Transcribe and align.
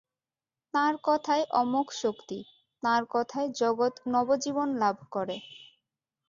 তাঁর 0.73 0.93
কথায় 1.03 1.43
অমোঘ 1.53 1.87
শক্তি, 2.01 2.39
তাঁর 2.83 3.01
কথায় 3.09 3.49
জগৎ 3.55 3.93
নবজীবন 4.07 4.69
লাভ 4.75 4.97
করে। 5.11 5.37